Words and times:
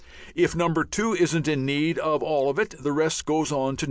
If 0.33 0.55
2 0.57 1.13
isn't 1.13 1.47
in 1.47 1.63
need 1.63 1.99
of 1.99 2.23
all 2.23 2.49
of 2.49 2.57
it, 2.57 2.73
the 2.81 2.91
rest 2.91 3.23
goes 3.27 3.51
on 3.51 3.75
to 3.75 3.75
3. 3.75 3.79